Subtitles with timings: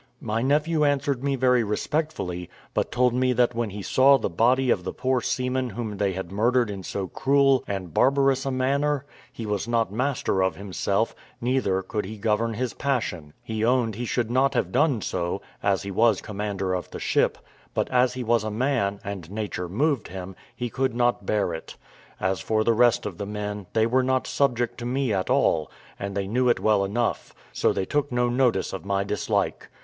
[0.19, 4.71] My nephew answered me very respectfully, but told me that when he saw the body
[4.71, 9.05] of the poor seaman whom they had murdered in so cruel and barbarous a manner,
[9.31, 14.05] he was not master of himself, neither could he govern his passion; he owned he
[14.05, 17.37] should not have done so, as he was commander of the ship;
[17.75, 21.77] but as he was a man, and nature moved him, he could not bear it.
[22.19, 25.69] As for the rest of the men, they were not subject to me at all,
[25.99, 29.69] and they knew it well enough; so they took no notice of my dislike.